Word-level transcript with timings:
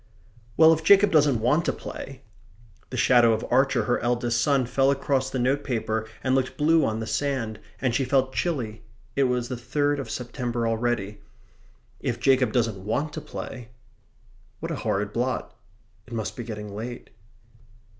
"Well, 0.57 0.73
if 0.73 0.83
Jacob 0.83 1.11
doesn't 1.11 1.41
want 1.41 1.63
to 1.65 1.71
play" 1.71 2.23
(the 2.89 2.97
shadow 2.97 3.33
of 3.33 3.45
Archer, 3.51 3.83
her 3.83 3.99
eldest 3.99 4.41
son, 4.41 4.65
fell 4.65 4.89
across 4.89 5.29
the 5.29 5.37
notepaper 5.37 6.07
and 6.23 6.33
looked 6.33 6.57
blue 6.57 6.83
on 6.83 6.99
the 6.99 7.05
sand, 7.05 7.59
and 7.79 7.93
she 7.93 8.03
felt 8.03 8.33
chilly 8.33 8.81
it 9.15 9.25
was 9.25 9.47
the 9.47 9.55
third 9.57 9.99
of 9.99 10.09
September 10.09 10.67
already), 10.67 11.21
"if 11.99 12.19
Jacob 12.19 12.51
doesn't 12.51 12.83
want 12.83 13.13
to 13.13 13.21
play" 13.21 13.69
what 14.59 14.71
a 14.71 14.77
horrid 14.77 15.13
blot! 15.13 15.55
It 16.07 16.13
must 16.13 16.35
be 16.35 16.43
getting 16.43 16.73
late. 16.73 17.11